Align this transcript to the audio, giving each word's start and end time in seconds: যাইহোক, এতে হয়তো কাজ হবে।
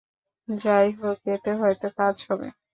যাইহোক, 0.47 1.19
এতে 1.35 1.51
হয়তো 1.59 1.87
কাজ 1.97 2.15
হবে। 2.27 2.47